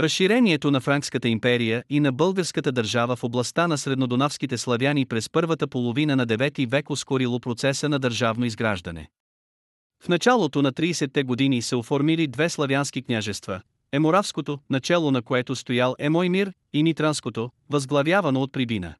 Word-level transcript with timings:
Разширението 0.00 0.70
на 0.70 0.80
Франкската 0.80 1.28
империя 1.28 1.84
и 1.90 2.00
на 2.00 2.12
българската 2.12 2.72
държава 2.72 3.16
в 3.16 3.24
областта 3.24 3.68
на 3.68 3.78
среднодонавските 3.78 4.58
славяни 4.58 5.06
през 5.06 5.30
първата 5.30 5.66
половина 5.66 6.16
на 6.16 6.26
9 6.26 6.70
век 6.70 6.90
ускорило 6.90 7.40
процеса 7.40 7.88
на 7.88 7.98
държавно 7.98 8.44
изграждане. 8.44 9.08
В 10.02 10.08
началото 10.08 10.62
на 10.62 10.72
30-те 10.72 11.22
години 11.22 11.62
се 11.62 11.76
оформили 11.76 12.26
две 12.26 12.48
славянски 12.48 13.02
княжества– 13.02 13.60
Еморавското, 13.92 14.58
начало 14.70 15.10
на 15.10 15.22
което 15.22 15.56
стоял 15.56 15.94
Емоймир, 15.98 16.52
и 16.72 16.82
Нитранското, 16.82 17.50
възглавявано 17.70 18.40
от 18.42 18.52
Прибина. 18.52 18.94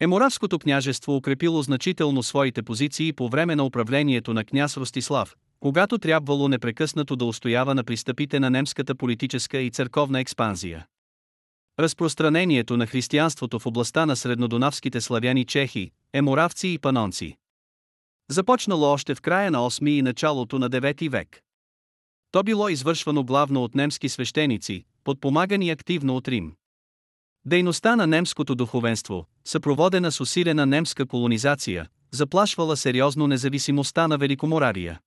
Еморавското 0.00 0.58
княжество 0.58 1.16
укрепило 1.16 1.62
значително 1.62 2.22
своите 2.22 2.62
позиции 2.62 3.12
по 3.12 3.28
време 3.28 3.56
на 3.56 3.64
управлението 3.64 4.34
на 4.34 4.44
княз 4.44 4.76
Ростислав, 4.76 5.34
когато 5.62 5.98
трябвало 5.98 6.48
непрекъснато 6.48 7.16
да 7.16 7.24
устоява 7.24 7.74
на 7.74 7.84
пристъпите 7.84 8.40
на 8.40 8.50
немската 8.50 8.94
политическа 8.94 9.58
и 9.58 9.70
църковна 9.70 10.20
експанзия. 10.20 10.86
Разпространението 11.80 12.76
на 12.76 12.86
християнството 12.86 13.58
в 13.58 13.66
областта 13.66 14.06
на 14.06 14.16
среднодонавските 14.16 15.00
славяни 15.00 15.44
чехи, 15.44 15.90
еморавци 16.12 16.68
и 16.68 16.78
панонци. 16.78 17.36
Започнало 18.30 18.86
още 18.86 19.14
в 19.14 19.20
края 19.20 19.50
на 19.50 19.58
8 19.58 19.90
и 19.90 20.02
началото 20.02 20.58
на 20.58 20.70
9 20.70 21.10
век. 21.10 21.40
То 22.30 22.42
било 22.42 22.68
извършвано 22.68 23.24
главно 23.24 23.64
от 23.64 23.74
немски 23.74 24.08
свещеници, 24.08 24.84
подпомагани 25.04 25.70
активно 25.70 26.16
от 26.16 26.28
Рим. 26.28 26.54
Дейността 27.44 27.96
на 27.96 28.06
немското 28.06 28.54
духовенство, 28.54 29.26
съпроводена 29.44 30.12
с 30.12 30.20
усилена 30.20 30.66
немска 30.66 31.06
колонизация, 31.06 31.88
заплашвала 32.10 32.76
сериозно 32.76 33.26
независимостта 33.26 34.08
на 34.08 34.18
Великоморавия. 34.18 35.00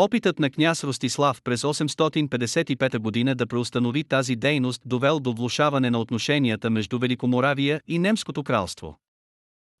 Опитът 0.00 0.38
на 0.38 0.50
княз 0.50 0.84
Ростислав 0.84 1.42
през 1.42 1.62
855 1.62 2.98
година 2.98 3.34
да 3.34 3.46
преустанови 3.46 4.04
тази 4.04 4.36
дейност 4.36 4.82
довел 4.84 5.20
до 5.20 5.32
влушаване 5.32 5.90
на 5.90 5.98
отношенията 5.98 6.70
между 6.70 6.98
Великоморавия 6.98 7.80
и 7.88 7.98
Немското 7.98 8.44
кралство. 8.44 8.98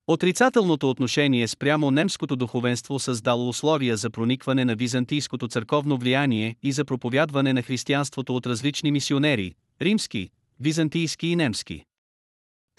Отрицателното 0.06 0.90
отношение 0.90 1.48
спрямо 1.48 1.90
немското 1.90 2.36
духовенство 2.36 2.98
създало 2.98 3.48
условия 3.48 3.96
за 3.96 4.10
проникване 4.10 4.64
на 4.64 4.74
византийското 4.74 5.48
църковно 5.48 5.98
влияние 5.98 6.56
и 6.62 6.72
за 6.72 6.84
проповядване 6.84 7.52
на 7.52 7.62
християнството 7.62 8.36
от 8.36 8.46
различни 8.46 8.92
мисионери– 8.92 9.54
римски, 9.82 10.30
византийски 10.60 11.26
и 11.28 11.36
немски. 11.36 11.84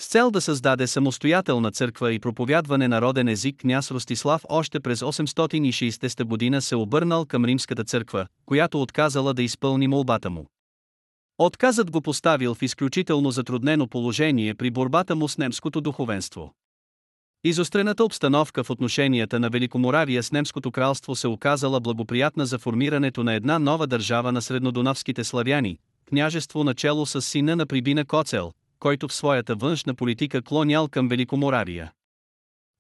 С 0.02 0.08
цел 0.08 0.32
да 0.32 0.42
създаде 0.42 0.88
самостоятелна 0.88 1.72
църква 1.72 2.14
и 2.14 2.20
проповядване 2.20 2.88
на 2.88 3.02
роден 3.02 3.28
език 3.28 3.58
княз 3.58 3.92
Ростислав 3.92 4.46
още 4.50 4.80
през 4.80 5.00
860 5.00 6.24
година 6.24 6.62
се 6.62 6.76
обърнал 6.76 7.26
към 7.26 7.46
римската 7.46 7.84
църква, 7.84 8.28
която 8.46 8.82
отказала 8.82 9.34
да 9.34 9.44
изпълни 9.44 9.88
молбата 9.88 10.30
му. 10.30 10.46
Отказът 11.38 11.92
го 11.92 12.02
поставил 12.02 12.56
в 12.56 12.62
изключително 12.62 13.32
затруднено 13.32 13.88
положение 13.88 14.56
при 14.56 14.72
борбата 14.72 15.16
му 15.16 15.28
с 15.28 15.38
немското 15.38 15.82
духовенство. 15.82 16.54
Изострената 17.44 18.04
обстановка 18.04 18.64
в 18.64 18.70
отношенията 18.70 19.40
на 19.40 19.50
Великоморавия 19.50 20.24
с 20.24 20.32
немското 20.32 20.72
кралство 20.72 21.16
се 21.16 21.28
оказала 21.28 21.80
благоприятна 21.80 22.46
за 22.46 22.60
формирането 22.60 23.24
на 23.24 23.34
една 23.34 23.60
нова 23.60 23.88
държава 23.88 24.32
на 24.32 24.42
среднодонавските 24.42 25.24
славяни, 25.24 25.78
княжество 26.10 26.64
начало 26.64 27.06
с 27.06 27.22
сина 27.22 27.56
на 27.56 27.66
Прибина 27.66 28.06
Коцел, 28.06 28.52
който 28.80 29.08
в 29.08 29.14
своята 29.14 29.56
външна 29.56 29.96
политика 29.96 30.42
клонял 30.42 30.88
към 30.88 31.08
Великоморавия. 31.08 31.92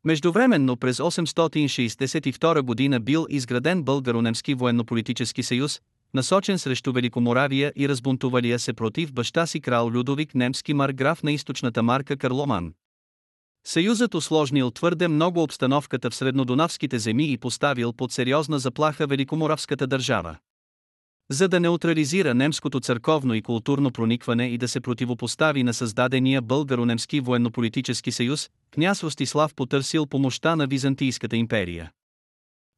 Междувременно 0.05 0.77
през 0.77 0.97
862 0.97 2.61
година 2.61 2.99
бил 2.99 3.25
изграден 3.29 3.83
българо-немски 3.83 4.55
военно-политически 4.55 5.43
съюз, 5.43 5.81
насочен 6.13 6.59
срещу 6.59 6.93
Великоморавия 6.93 7.73
и 7.75 7.89
разбунтувалия 7.89 8.59
се 8.59 8.73
против 8.73 9.13
баща 9.13 9.47
си 9.47 9.61
крал 9.61 9.89
Людовик 9.89 10.35
немски 10.35 10.73
марграф 10.73 11.23
на 11.23 11.31
източната 11.31 11.83
марка 11.83 12.17
Карломан. 12.17 12.73
Съюзът 13.65 14.15
осложнил 14.15 14.71
твърде 14.71 15.07
много 15.07 15.43
обстановката 15.43 16.09
в 16.09 16.15
среднодонавските 16.15 16.99
земи 16.99 17.31
и 17.31 17.37
поставил 17.37 17.93
под 17.93 18.11
сериозна 18.11 18.59
заплаха 18.59 19.07
Великоморавската 19.07 19.87
държава. 19.87 20.37
За 21.31 21.47
да 21.47 21.59
неутрализира 21.59 22.33
немското 22.33 22.79
църковно 22.79 23.33
и 23.33 23.41
културно 23.41 23.91
проникване 23.91 24.47
и 24.47 24.57
да 24.57 24.67
се 24.67 24.79
противопостави 24.79 25.63
на 25.63 25.73
създадения 25.73 26.41
българо-немски 26.41 27.21
военно-политически 27.21 28.11
съюз, 28.11 28.49
княз 28.71 29.03
Ростислав 29.03 29.55
потърсил 29.55 30.05
помощта 30.05 30.55
на 30.55 30.67
Византийската 30.67 31.37
империя. 31.37 31.91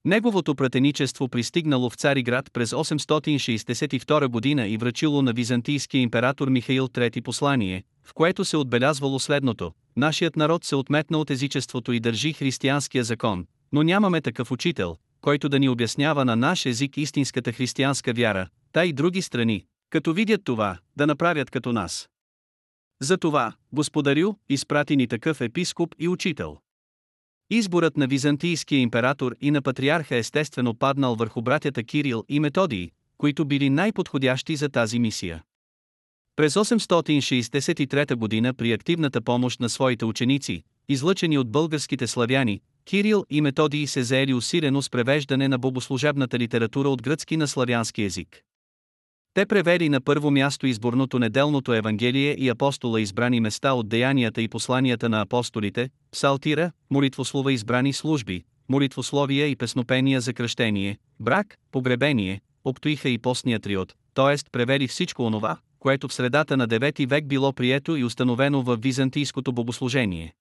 Неговото 0.05 0.55
пратеничество 0.55 1.27
пристигнало 1.27 1.89
в 1.89 1.95
Цариград 1.95 2.49
през 2.53 2.71
862 2.71 4.27
година 4.27 4.67
и 4.67 4.77
връчило 4.77 5.21
на 5.21 5.33
византийския 5.33 6.01
император 6.01 6.47
Михаил 6.47 6.87
III 6.87 7.21
послание, 7.21 7.83
в 8.03 8.13
което 8.13 8.45
се 8.45 8.57
отбелязвало 8.57 9.19
следното: 9.19 9.71
Нашият 9.97 10.35
народ 10.35 10.63
се 10.63 10.75
отметна 10.75 11.17
от 11.17 11.29
езичеството 11.29 11.93
и 11.93 11.99
държи 11.99 12.33
християнския 12.33 13.03
закон, 13.03 13.45
но 13.71 13.83
нямаме 13.83 14.21
такъв 14.21 14.51
учител, 14.51 14.97
който 15.21 15.49
да 15.49 15.59
ни 15.59 15.69
обяснява 15.69 16.25
на 16.25 16.35
наш 16.35 16.65
език 16.65 16.97
истинската 16.97 17.51
християнска 17.51 18.13
вяра, 18.13 18.47
та 18.71 18.85
и 18.85 18.93
други 18.93 19.21
страни, 19.21 19.65
като 19.89 20.13
видят 20.13 20.41
това, 20.43 20.77
да 20.95 21.07
направят 21.07 21.49
като 21.49 21.73
нас. 21.73 22.09
Затова, 23.01 23.53
господарю, 23.73 24.33
изпрати 24.49 24.95
ни 24.95 25.07
такъв 25.07 25.41
епископ 25.41 25.95
и 25.99 26.07
учител. 26.07 26.57
Изборът 27.49 27.97
на 27.97 28.07
византийския 28.07 28.79
император 28.79 29.35
и 29.41 29.51
на 29.51 29.61
патриарха 29.61 30.15
естествено 30.15 30.75
паднал 30.75 31.15
върху 31.15 31.41
братята 31.41 31.83
Кирил 31.83 32.25
и 32.29 32.39
Методий, 32.39 32.89
които 33.17 33.45
били 33.45 33.69
най-подходящи 33.69 34.55
за 34.55 34.69
тази 34.69 34.99
мисия. 34.99 35.43
През 36.35 36.53
863 36.53 38.15
година 38.15 38.53
при 38.53 38.71
активната 38.71 39.21
помощ 39.21 39.59
на 39.59 39.69
своите 39.69 40.05
ученици, 40.05 40.63
излъчени 40.89 41.37
от 41.37 41.51
българските 41.51 42.07
славяни, 42.07 42.61
Кирил 42.85 43.25
и 43.29 43.41
Методий 43.41 43.87
се 43.87 44.03
заели 44.03 44.33
усилено 44.33 44.81
с 44.81 44.89
превеждане 44.89 45.47
на 45.47 45.57
богослужебната 45.57 46.39
литература 46.39 46.89
от 46.89 47.01
гръцки 47.01 47.37
на 47.37 47.47
славянски 47.47 48.03
език. 48.03 48.41
Те 49.33 49.45
превели 49.45 49.89
на 49.89 50.01
първо 50.01 50.31
място 50.31 50.67
изборното 50.67 51.19
неделното 51.19 51.73
Евангелие 51.73 52.35
и 52.39 52.49
апостола 52.49 53.01
избрани 53.01 53.39
места 53.39 53.73
от 53.73 53.89
деянията 53.89 54.41
и 54.41 54.47
посланията 54.47 55.09
на 55.09 55.21
апостолите, 55.21 55.89
псалтира, 56.11 56.71
молитвослова 56.89 57.53
избрани 57.53 57.93
служби, 57.93 58.43
молитвословия 58.69 59.47
и 59.47 59.55
песнопения 59.55 60.21
за 60.21 60.33
кръщение, 60.33 60.97
брак, 61.19 61.57
погребение, 61.71 62.41
оптоиха 62.65 63.09
и 63.09 63.17
постния 63.17 63.59
триот, 63.59 63.93
т.е. 64.13 64.35
превели 64.51 64.87
всичко 64.87 65.23
онова, 65.23 65.57
което 65.79 66.07
в 66.07 66.13
средата 66.13 66.57
на 66.57 66.67
9 66.67 67.07
век 67.07 67.27
било 67.27 67.53
прието 67.53 67.97
и 67.97 68.03
установено 68.03 68.61
в 68.61 68.77
византийското 68.81 69.53
богослужение. 69.53 70.33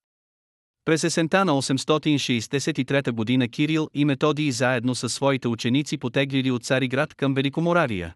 През 0.91 1.05
есента 1.05 1.45
на 1.45 1.53
863 1.53 3.11
година 3.11 3.49
Кирил 3.49 3.89
и 3.95 4.05
Методий 4.05 4.51
заедно 4.51 4.95
с 4.95 5.09
своите 5.09 5.49
ученици 5.49 5.99
потеглили 5.99 6.51
от 6.51 6.65
Цариград 6.65 7.15
към 7.15 7.35
Великоморавия. 7.35 8.15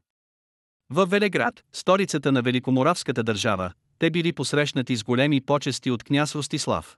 В 0.91 1.07
Велеград, 1.07 1.65
столицата 1.73 2.33
на 2.33 2.43
Великоморавската 2.43 3.23
държава, 3.23 3.73
те 3.99 4.11
били 4.11 4.33
посрещнати 4.33 4.97
с 4.97 5.05
големи 5.05 5.41
почести 5.41 5.91
от 5.91 6.05
княз 6.05 6.34
Ростислав. 6.34 6.97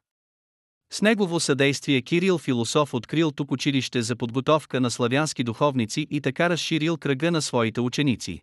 С 0.92 1.02
негово 1.02 1.40
съдействие 1.40 2.02
Кирил 2.02 2.38
Философ 2.38 2.94
открил 2.94 3.30
тук 3.30 3.52
училище 3.52 4.02
за 4.02 4.16
подготовка 4.16 4.80
на 4.80 4.90
славянски 4.90 5.44
духовници 5.44 6.06
и 6.10 6.20
така 6.20 6.50
разширил 6.50 6.96
кръга 6.96 7.30
на 7.30 7.42
своите 7.42 7.80
ученици. 7.80 8.42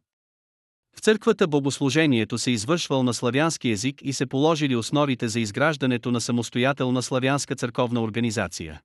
В 0.95 0.99
църквата 0.99 1.47
богослужението 1.47 2.37
се 2.37 2.51
извършвал 2.51 3.03
на 3.03 3.13
славянски 3.13 3.69
език 3.69 4.01
и 4.03 4.13
се 4.13 4.25
положили 4.25 4.75
основите 4.75 5.27
за 5.27 5.39
изграждането 5.39 6.11
на 6.11 6.21
самостоятелна 6.21 7.01
славянска 7.01 7.55
църковна 7.55 8.01
организация. 8.01 8.81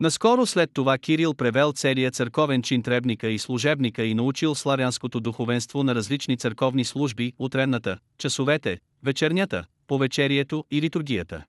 Наскоро 0.00 0.46
след 0.46 0.70
това 0.74 0.98
Кирил 0.98 1.34
превел 1.34 1.72
целия 1.72 2.10
църковен 2.10 2.62
чин 2.62 2.82
требника 2.82 3.28
и 3.28 3.38
служебника 3.38 4.04
и 4.04 4.14
научил 4.14 4.54
славянското 4.54 5.20
духовенство 5.20 5.82
на 5.82 5.94
различни 5.94 6.36
църковни 6.36 6.84
служби, 6.84 7.32
утренната, 7.38 7.98
часовете, 8.18 8.78
вечернята, 9.02 9.64
повечерието 9.86 10.64
и 10.70 10.82
литургията. 10.82 11.44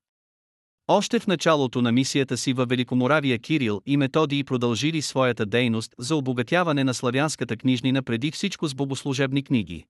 Още 0.94 1.18
в 1.18 1.26
началото 1.26 1.82
на 1.82 1.92
мисията 1.92 2.36
си 2.36 2.52
във 2.52 2.68
Великоморавия 2.68 3.38
Кирил 3.38 3.80
и 3.86 3.96
Методий 3.96 4.44
продължили 4.44 5.02
своята 5.02 5.46
дейност 5.46 5.94
за 5.98 6.16
обогатяване 6.16 6.84
на 6.84 6.94
славянската 6.94 7.56
книжнина 7.56 8.02
преди 8.02 8.30
всичко 8.30 8.68
с 8.68 8.74
богослужебни 8.74 9.42
книги. 9.42 9.84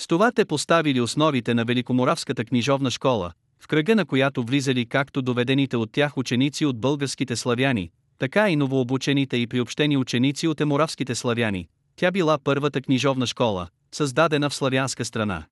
С 0.00 0.06
това 0.06 0.32
те 0.32 0.44
поставили 0.44 1.00
основите 1.00 1.54
на 1.54 1.64
Великоморавската 1.64 2.44
книжовна 2.44 2.90
школа, 2.90 3.32
в 3.60 3.68
кръга 3.68 3.94
на 3.94 4.06
която 4.06 4.44
влизали 4.44 4.86
както 4.86 5.22
доведените 5.22 5.76
от 5.76 5.92
тях 5.92 6.18
ученици 6.18 6.66
от 6.66 6.80
българските 6.80 7.36
славяни, 7.36 7.90
така 8.18 8.50
и 8.50 8.56
новообучените 8.56 9.36
и 9.36 9.46
приобщени 9.46 9.96
ученици 9.96 10.48
от 10.48 10.60
еморавските 10.60 11.14
славяни. 11.14 11.68
Тя 11.96 12.10
била 12.10 12.38
първата 12.44 12.80
книжовна 12.80 13.26
школа, 13.26 13.68
създадена 13.92 14.50
в 14.50 14.54
славянска 14.54 15.04
страна. 15.04 15.44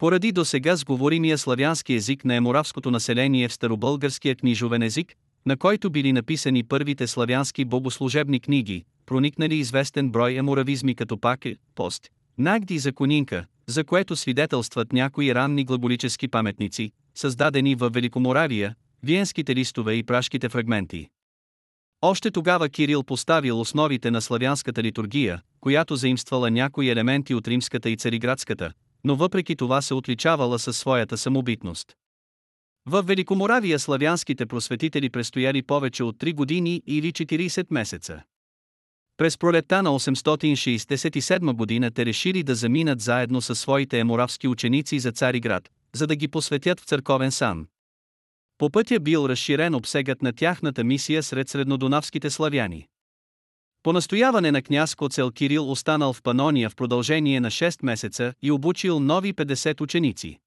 Поради 0.00 0.32
до 0.32 0.44
сега 0.44 0.76
сговоримия 0.76 1.38
славянски 1.38 1.94
език 1.94 2.24
на 2.24 2.34
еморавското 2.34 2.90
население 2.90 3.48
в 3.48 3.52
старобългарския 3.52 4.36
книжовен 4.36 4.82
език, 4.82 5.14
на 5.46 5.56
който 5.56 5.90
били 5.90 6.12
написани 6.12 6.62
първите 6.62 7.06
славянски 7.06 7.64
богослужебни 7.64 8.40
книги, 8.40 8.84
проникнали 9.06 9.54
известен 9.54 10.10
брой 10.10 10.34
еморавизми 10.34 10.94
като 10.94 11.18
паке, 11.18 11.56
пост, 11.74 12.08
нагди 12.38 12.74
и 12.74 12.78
законинка, 12.78 13.44
за 13.66 13.84
което 13.84 14.16
свидетелстват 14.16 14.92
някои 14.92 15.34
ранни 15.34 15.64
глаголически 15.64 16.28
паметници, 16.28 16.92
създадени 17.14 17.74
в 17.74 17.90
Великоморавия, 17.90 18.74
виенските 19.02 19.54
листове 19.54 19.92
и 19.92 20.02
прашките 20.02 20.48
фрагменти. 20.48 21.08
Още 22.02 22.30
тогава 22.30 22.68
Кирил 22.68 23.02
поставил 23.02 23.60
основите 23.60 24.10
на 24.10 24.20
славянската 24.20 24.82
литургия, 24.82 25.40
която 25.60 25.96
заимствала 25.96 26.50
някои 26.50 26.88
елементи 26.88 27.34
от 27.34 27.48
римската 27.48 27.90
и 27.90 27.96
цариградската, 27.96 28.72
но 29.04 29.16
въпреки 29.16 29.56
това 29.56 29.82
се 29.82 29.94
отличавала 29.94 30.58
със 30.58 30.78
своята 30.78 31.18
самобитност. 31.18 31.96
В 32.86 33.02
Великоморавия 33.02 33.78
славянските 33.78 34.46
просветители 34.46 35.10
престояли 35.10 35.62
повече 35.62 36.04
от 36.04 36.16
3 36.16 36.34
години 36.34 36.82
или 36.86 37.12
40 37.12 37.66
месеца. 37.70 38.22
През 39.16 39.38
пролетта 39.38 39.82
на 39.82 39.90
867 39.90 41.52
година 41.52 41.90
те 41.90 42.06
решили 42.06 42.42
да 42.42 42.54
заминат 42.54 43.00
заедно 43.00 43.40
със 43.40 43.60
своите 43.60 43.98
еморавски 43.98 44.48
ученици 44.48 44.98
за 44.98 45.12
Цариград, 45.12 45.70
за 45.94 46.06
да 46.06 46.16
ги 46.16 46.28
посветят 46.28 46.80
в 46.80 46.84
църковен 46.84 47.32
сан. 47.32 47.66
По 48.58 48.70
пътя 48.70 49.00
бил 49.00 49.26
разширен 49.28 49.74
обсегът 49.74 50.22
на 50.22 50.32
тяхната 50.32 50.84
мисия 50.84 51.22
сред 51.22 51.48
среднодонавските 51.48 52.30
славяни. 52.30 52.86
По 53.82 53.92
настояване 53.92 54.52
на 54.52 54.62
княз 54.62 54.94
Коцел 54.94 55.30
Кирил 55.30 55.70
останал 55.70 56.12
в 56.12 56.22
Панония 56.22 56.70
в 56.70 56.76
продължение 56.76 57.40
на 57.40 57.50
6 57.50 57.84
месеца 57.84 58.34
и 58.42 58.50
обучил 58.50 59.00
нови 59.00 59.34
50 59.34 59.80
ученици. 59.80 60.38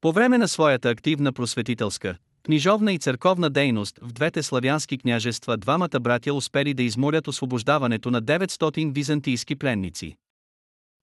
По 0.00 0.12
време 0.12 0.38
на 0.38 0.48
своята 0.48 0.88
активна 0.88 1.32
просветителска, 1.32 2.16
книжовна 2.42 2.92
и 2.92 2.98
църковна 2.98 3.50
дейност 3.50 3.98
в 4.02 4.12
двете 4.12 4.42
славянски 4.42 4.98
княжества 4.98 5.56
двамата 5.56 6.00
братя 6.00 6.34
успели 6.34 6.74
да 6.74 6.82
измолят 6.82 7.28
освобождаването 7.28 8.10
на 8.10 8.22
900 8.22 8.94
византийски 8.94 9.56
пленници. 9.56 10.16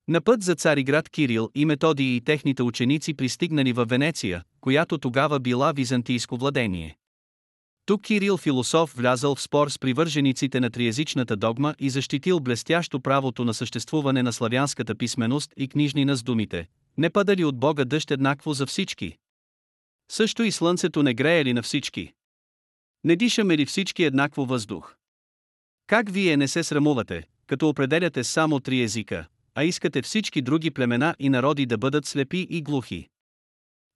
На 0.08 0.20
път 0.20 0.42
за 0.42 0.54
Цариград 0.54 1.08
Кирил 1.08 1.50
и 1.54 1.64
Методий 1.64 2.16
и 2.16 2.20
техните 2.20 2.62
ученици 2.62 3.14
пристигнали 3.14 3.72
в 3.72 3.84
Венеция, 3.84 4.44
която 4.60 4.98
тогава 4.98 5.40
била 5.40 5.72
византийско 5.72 6.36
владение. 6.36 6.96
Тук 7.88 8.02
Кирил 8.02 8.36
философ 8.36 8.92
влязал 8.96 9.34
в 9.34 9.42
спор 9.42 9.68
с 9.68 9.78
привържениците 9.78 10.60
на 10.60 10.70
триязичната 10.70 11.36
догма 11.36 11.74
и 11.78 11.90
защитил 11.90 12.40
блестящо 12.40 13.00
правото 13.00 13.44
на 13.44 13.54
съществуване 13.54 14.22
на 14.22 14.32
славянската 14.32 14.94
писменост 14.94 15.52
и 15.56 15.68
книжнина 15.68 16.16
с 16.16 16.22
думите 16.22 16.68
«Не 16.98 17.10
пада 17.10 17.36
ли 17.36 17.44
от 17.44 17.58
Бога 17.60 17.84
дъжд 17.84 18.10
еднакво 18.10 18.52
за 18.52 18.66
всички?» 18.66 19.16
Също 20.10 20.42
и 20.42 20.52
слънцето 20.52 21.02
не 21.02 21.14
грее 21.14 21.44
ли 21.44 21.52
на 21.52 21.62
всички? 21.62 22.12
Не 23.04 23.16
дишаме 23.16 23.56
ли 23.58 23.66
всички 23.66 24.02
еднакво 24.02 24.44
въздух? 24.44 24.94
Как 25.86 26.10
вие 26.10 26.36
не 26.36 26.48
се 26.48 26.62
срамувате, 26.62 27.22
като 27.46 27.68
определяте 27.68 28.24
само 28.24 28.60
три 28.60 28.82
езика, 28.82 29.26
а 29.54 29.64
искате 29.64 30.02
всички 30.02 30.42
други 30.42 30.70
племена 30.70 31.14
и 31.18 31.28
народи 31.28 31.66
да 31.66 31.78
бъдат 31.78 32.06
слепи 32.06 32.46
и 32.50 32.62
глухи? 32.62 33.08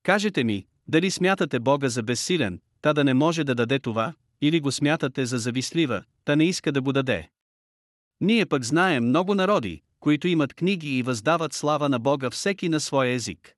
Кажете 0.03 0.45
ми, 0.45 0.67
дали 0.89 1.11
смятате 1.11 1.61
Бога 1.61 1.89
за 1.89 2.03
безсилен, 2.03 2.61
та 2.83 2.93
да 2.93 3.05
не 3.05 3.15
може 3.15 3.45
да 3.45 3.55
даде 3.55 3.79
това, 3.79 4.15
или 4.41 4.61
го 4.61 4.73
смятате 4.73 5.27
за 5.27 5.39
завистлива, 5.39 6.03
та 6.25 6.37
не 6.37 6.45
иска 6.45 6.73
да 6.73 6.81
го 6.81 6.93
даде. 6.93 7.29
Ние 8.21 8.47
пък 8.47 8.65
знаем 8.65 9.05
много 9.05 9.35
народи, 9.35 9.83
които 10.01 10.29
имат 10.29 10.55
книги 10.55 10.99
и 10.99 11.03
въздават 11.03 11.53
слава 11.53 11.89
на 11.89 11.99
Бога 11.99 12.31
всеки 12.31 12.69
на 12.69 12.81
своя 12.81 13.13
език. 13.13 13.55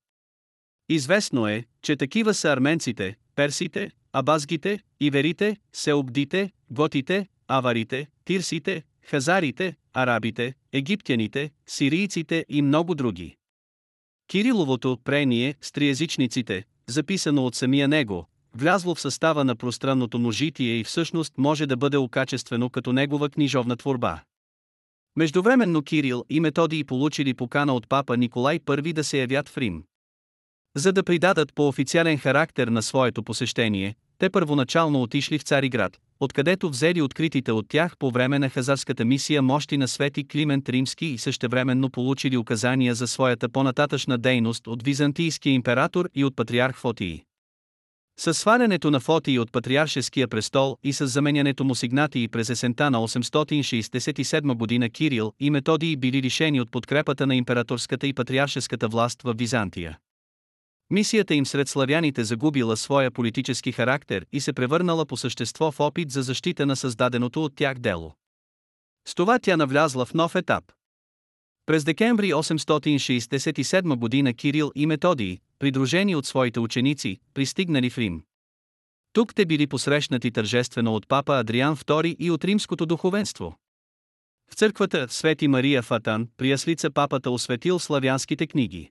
Известно 0.89 1.49
е, 1.49 1.65
че 1.83 1.97
такива 1.97 2.35
са 2.35 2.49
арменците, 2.53 3.17
персите, 3.35 3.91
абазгите, 4.13 4.81
иверите, 5.01 5.57
сеобдите, 5.73 6.51
готите, 6.71 7.29
аварите, 7.49 8.07
тирсите, 8.25 8.83
хазарите, 9.03 9.77
арабите, 9.93 10.55
египтяните, 10.73 11.51
сирийците 11.67 12.45
и 12.49 12.63
много 12.63 12.95
други. 12.95 13.37
Кириловото 14.29 14.99
прение 15.05 15.55
с 15.61 15.73
триязичниците, 15.73 16.65
записано 16.87 17.47
от 17.47 17.55
самия 17.55 17.89
него, 17.89 18.29
влязло 18.57 18.95
в 18.95 19.01
състава 19.01 19.45
на 19.45 19.57
пространното 19.57 20.19
му 20.19 20.31
житие 20.31 20.75
и 20.75 20.85
всъщност 20.85 21.33
може 21.39 21.67
да 21.67 21.77
бъде 21.77 21.97
окачествено 21.97 22.71
като 22.71 22.93
негова 22.93 23.29
книжовна 23.29 23.77
творба. 23.77 24.23
Междувременно 25.17 25.83
Кирил 25.83 26.25
и 26.31 26.41
Методий 26.41 26.85
получили 26.85 27.35
покана 27.35 27.75
от 27.75 27.89
папа 27.89 28.17
Николай 28.17 28.59
I 28.59 28.93
да 28.93 29.05
се 29.05 29.19
явят 29.19 29.49
в 29.49 29.59
Рим. 29.59 29.85
За 30.77 30.93
да 30.93 31.05
придадат 31.05 31.55
по-официален 31.55 32.19
характер 32.19 32.69
на 32.69 32.83
своето 32.83 33.23
посещение, 33.23 33.95
те 34.19 34.31
първоначално 34.31 35.03
отишли 35.03 35.39
в 35.39 35.43
Цариград, 35.43 36.01
откъдето 36.21 36.69
взели 36.69 37.03
откритите 37.03 37.53
от 37.53 37.69
тях 37.69 37.97
по 37.99 38.11
време 38.11 38.39
на 38.39 38.51
хазарската 38.51 39.05
мисия 39.05 39.43
мощи 39.43 39.77
на 39.77 39.89
свети 39.89 40.29
Климент 40.29 40.69
Римски 40.69 41.07
и 41.07 41.19
същевременно 41.19 41.91
получили 41.91 42.37
указания 42.37 42.95
за 42.95 43.07
своята 43.07 43.49
по-нататъчна 43.49 44.19
дейност 44.19 44.67
от 44.67 44.83
византийския 44.83 45.53
император 45.53 46.09
и 46.15 46.25
от 46.25 46.37
патриарх 46.37 46.77
Фотии. 46.77 47.25
С 48.17 48.35
свалянето 48.35 48.91
на 48.91 49.01
Фотий 49.01 49.39
от 49.39 49.53
патриаршеския 49.53 50.29
престол 50.29 50.79
и 50.83 50.93
с 50.93 51.07
заменянето 51.07 51.65
му 51.65 51.75
с 51.75 51.83
Игнатий 51.83 52.29
през 52.29 52.51
есента 52.51 52.91
на 52.91 52.99
867 52.99 54.55
година 54.55 54.91
Кирил 54.91 55.33
и 55.41 55.51
Методий 55.51 55.97
били 55.97 56.23
лишени 56.23 56.61
от 56.61 56.71
подкрепата 56.71 57.27
на 57.27 57.37
императорската 57.37 58.07
и 58.07 58.13
патриаршеската 58.13 58.89
власт 58.89 59.23
в 59.23 59.35
Византия. 59.39 59.99
Мисията 60.91 61.35
им 61.35 61.47
сред 61.47 61.69
славяните 61.69 62.25
загубила 62.25 62.77
своя 62.77 63.11
политически 63.11 63.73
характер 63.73 64.27
и 64.33 64.41
се 64.41 64.53
превърнала 64.53 65.07
по 65.07 65.17
същество 65.17 65.73
в 65.73 65.81
опит 65.81 66.11
за 66.11 66.23
защита 66.23 66.67
на 66.67 66.77
създаденото 66.77 67.45
от 67.45 67.57
тях 67.57 67.79
дело. 67.79 68.15
С 69.09 69.15
това 69.15 69.39
тя 69.39 69.57
навлязла 69.57 70.07
в 70.07 70.15
нов 70.15 70.35
етап. 70.35 70.65
През 71.67 71.85
декември 71.85 72.33
867 72.33 73.97
година 73.97 74.35
Кирил 74.35 74.73
и 74.75 74.87
Методий, 74.87 75.39
придружени 75.59 76.17
от 76.17 76.27
своите 76.27 76.61
ученици, 76.61 77.19
пристигнали 77.35 77.91
в 77.91 77.99
Рим. 77.99 78.23
Тук 79.13 79.35
те 79.35 79.47
били 79.47 79.67
посрещнати 79.67 80.31
тържествено 80.31 80.95
от 80.95 81.09
папа 81.09 81.39
Адриан 81.39 81.77
II 81.77 82.17
и 82.19 82.31
от 82.31 82.45
римското 82.45 82.87
духовенство. 82.87 83.59
В 84.51 84.55
църквата 84.55 85.07
Свети 85.11 85.49
Мария 85.49 85.83
Фатан, 85.83 86.29
прияслица 86.37 86.91
папата 86.91 87.31
осветил 87.31 87.79
славянските 87.79 88.47
книги. 88.47 88.91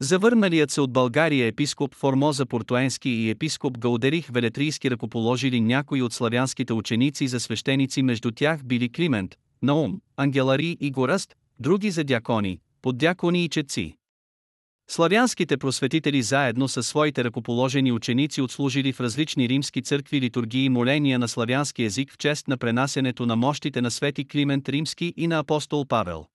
Завърналият 0.00 0.70
се 0.70 0.80
от 0.80 0.92
България 0.92 1.46
епископ 1.46 1.94
Формоза 1.94 2.46
Портуенски 2.46 3.10
и 3.10 3.30
епископ 3.30 3.78
Гаудерих 3.78 4.26
Велетрийски 4.30 4.90
ръкоположили 4.90 5.60
някои 5.60 6.02
от 6.02 6.12
славянските 6.12 6.72
ученици 6.72 7.28
за 7.28 7.40
свещеници 7.40 8.02
между 8.02 8.30
тях 8.30 8.64
били 8.64 8.92
Климент, 8.92 9.36
Наум, 9.62 10.00
Ангелари 10.16 10.76
и 10.80 10.90
Гораст, 10.90 11.36
други 11.58 11.90
за 11.90 12.04
дякони, 12.04 12.60
поддякони 12.82 13.44
и 13.44 13.48
четци. 13.48 13.96
Славянските 14.92 15.56
просветители 15.56 16.22
заедно 16.22 16.68
с 16.68 16.82
своите 16.82 17.24
ръкоположени 17.24 17.92
ученици 17.92 18.42
отслужили 18.42 18.92
в 18.92 19.00
различни 19.00 19.48
римски 19.48 19.82
църкви 19.82 20.20
литургии 20.20 20.68
моления 20.68 21.18
на 21.18 21.28
славянски 21.28 21.82
език 21.82 22.12
в 22.12 22.18
чест 22.18 22.48
на 22.48 22.56
пренасенето 22.56 23.26
на 23.26 23.36
мощите 23.36 23.80
на 23.80 23.90
свети 23.90 24.28
Климент 24.28 24.68
Римски 24.68 25.14
и 25.16 25.26
на 25.26 25.38
апостол 25.38 25.84
Павел. 25.88 26.26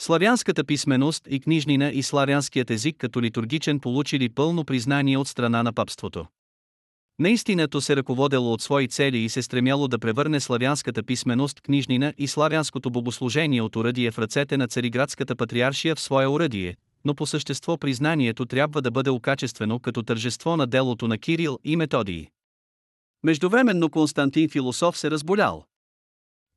Славянската 0.00 0.64
писменост 0.64 1.28
и 1.30 1.40
книжнина 1.40 1.90
и 1.90 2.02
славянският 2.02 2.70
език 2.70 2.96
като 2.98 3.22
литургичен 3.22 3.80
получили 3.80 4.28
пълно 4.28 4.64
признание 4.64 5.18
от 5.18 5.28
страна 5.28 5.62
на 5.62 5.72
папството. 5.72 6.26
Наистина 7.18 7.68
то 7.68 7.80
се 7.80 7.96
ръководело 7.96 8.52
от 8.52 8.62
свои 8.62 8.88
цели 8.88 9.18
и 9.18 9.28
се 9.28 9.42
стремяло 9.42 9.88
да 9.88 9.98
превърне 9.98 10.40
славянската 10.40 11.02
писменост, 11.02 11.60
книжнина 11.60 12.14
и 12.18 12.26
славянското 12.28 12.90
богослужение 12.90 13.62
от 13.62 13.76
уръдие 13.76 14.10
в 14.10 14.18
ръцете 14.18 14.56
на 14.56 14.68
цариградската 14.68 15.36
патриаршия 15.36 15.94
в 15.94 16.00
своя 16.00 16.30
уръдие, 16.30 16.76
но 17.04 17.14
по 17.14 17.26
същество 17.26 17.76
признанието 17.76 18.46
трябва 18.46 18.82
да 18.82 18.90
бъде 18.90 19.10
окачествено 19.10 19.80
като 19.80 20.02
тържество 20.02 20.56
на 20.56 20.66
делото 20.66 21.08
на 21.08 21.18
Кирил 21.18 21.58
и 21.64 21.76
Методии. 21.76 22.28
Междувременно 23.22 23.90
Константин 23.90 24.48
Философ 24.48 24.98
се 24.98 25.10
разболял. 25.10 25.64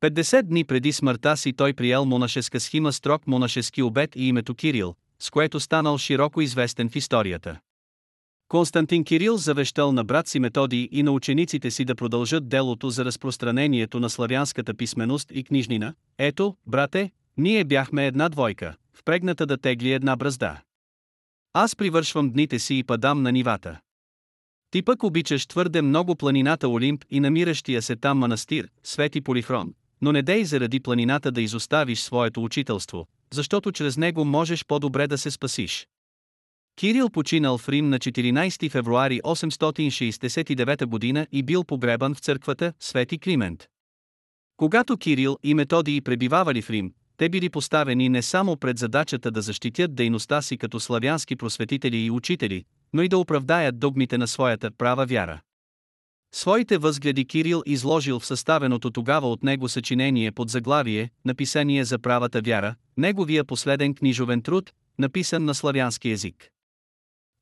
50 0.02 0.42
дни 0.42 0.64
преди 0.64 0.92
смъртта 0.92 1.36
си 1.36 1.52
той 1.52 1.72
приел 1.72 2.04
монашеска 2.04 2.60
схима 2.60 2.92
строг 2.92 3.26
монашески 3.26 3.82
обет 3.82 4.16
и 4.16 4.28
името 4.28 4.54
Кирил, 4.54 4.94
с 5.18 5.30
което 5.30 5.60
станал 5.60 5.98
широко 5.98 6.40
известен 6.40 6.88
в 6.88 6.96
историята. 6.96 7.60
Константин 8.48 9.04
Кирил 9.04 9.36
завещал 9.36 9.92
на 9.92 10.04
брат 10.04 10.28
си 10.28 10.38
Методий 10.38 10.88
и 10.92 11.02
на 11.02 11.10
учениците 11.12 11.70
си 11.70 11.84
да 11.84 11.94
продължат 11.94 12.48
делото 12.48 12.90
за 12.90 13.04
разпространението 13.04 14.00
на 14.00 14.10
славянската 14.10 14.74
писменост 14.74 15.30
и 15.34 15.44
книжнина. 15.44 15.94
Ето, 16.18 16.56
брате, 16.66 17.10
ние 17.36 17.64
бяхме 17.64 18.06
една 18.06 18.28
двойка, 18.28 18.76
впрегната 18.94 19.46
да 19.46 19.56
тегли 19.56 19.92
една 19.92 20.16
бразда. 20.16 20.62
Аз 21.52 21.76
привършвам 21.76 22.30
дните 22.30 22.58
си 22.58 22.78
и 22.78 22.84
падам 22.84 23.22
на 23.22 23.32
нивата. 23.32 23.80
Ти 24.70 24.82
пък 24.82 25.02
обичаш 25.02 25.46
твърде 25.46 25.82
много 25.82 26.16
планината 26.16 26.68
Олимп 26.68 27.04
и 27.10 27.20
намиращия 27.20 27.82
се 27.82 27.96
там 27.96 28.18
манастир, 28.18 28.68
Свети 28.82 29.20
Полихрон, 29.20 29.74
но 30.00 30.12
не 30.12 30.22
дей 30.22 30.44
заради 30.44 30.80
планината 30.80 31.32
да 31.32 31.42
изоставиш 31.42 32.00
своето 32.00 32.44
учителство, 32.44 33.06
защото 33.32 33.72
чрез 33.72 33.96
него 33.96 34.24
можеш 34.24 34.64
по-добре 34.64 35.06
да 35.06 35.18
се 35.18 35.30
спасиш. 35.30 35.88
Кирил 36.76 37.10
починал 37.10 37.58
в 37.58 37.68
Рим 37.68 37.88
на 37.88 37.98
14 37.98 38.70
февруари 38.70 39.20
869 39.20 40.86
година 40.86 41.26
и 41.32 41.42
бил 41.42 41.64
погребан 41.64 42.14
в 42.14 42.18
църквата 42.18 42.72
Свети 42.80 43.18
Климент. 43.18 43.66
Когато 44.56 44.96
Кирил 44.96 45.38
и 45.42 45.54
Методий 45.54 46.00
пребивавали 46.00 46.62
в 46.62 46.70
Рим, 46.70 46.92
те 47.16 47.28
били 47.28 47.48
поставени 47.48 48.08
не 48.08 48.22
само 48.22 48.56
пред 48.56 48.78
задачата 48.78 49.30
да 49.30 49.42
защитят 49.42 49.94
дейността 49.94 50.42
си 50.42 50.58
като 50.58 50.80
славянски 50.80 51.36
просветители 51.36 51.96
и 51.96 52.10
учители, 52.10 52.64
но 52.92 53.02
и 53.02 53.08
да 53.08 53.18
оправдаят 53.18 53.78
догмите 53.78 54.18
на 54.18 54.28
своята 54.28 54.70
права 54.70 55.06
вяра. 55.06 55.40
Своите 56.34 56.78
възгледи 56.78 57.24
Кирил 57.24 57.62
изложил 57.66 58.20
в 58.20 58.26
съставеното 58.26 58.90
тогава 58.90 59.30
от 59.30 59.42
него 59.42 59.68
съчинение 59.68 60.32
под 60.32 60.50
заглавие 60.50 61.10
«Написание 61.24 61.84
за 61.84 61.98
правата 61.98 62.40
вяра», 62.40 62.74
неговия 62.96 63.44
последен 63.44 63.94
книжовен 63.94 64.42
труд, 64.42 64.72
написан 64.98 65.44
на 65.44 65.54
славянски 65.54 66.10
език. 66.10 66.50